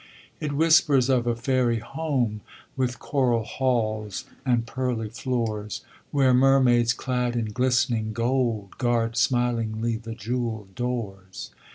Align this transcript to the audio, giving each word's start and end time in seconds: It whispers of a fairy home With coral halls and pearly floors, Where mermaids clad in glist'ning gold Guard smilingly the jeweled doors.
It 0.39 0.53
whispers 0.53 1.09
of 1.11 1.27
a 1.27 1.35
fairy 1.35 1.77
home 1.77 2.41
With 2.75 2.97
coral 2.97 3.43
halls 3.43 4.25
and 4.43 4.65
pearly 4.65 5.09
floors, 5.09 5.85
Where 6.09 6.33
mermaids 6.33 6.91
clad 6.93 7.35
in 7.35 7.53
glist'ning 7.53 8.11
gold 8.11 8.79
Guard 8.79 9.15
smilingly 9.15 9.97
the 9.97 10.15
jeweled 10.15 10.73
doors. 10.73 11.51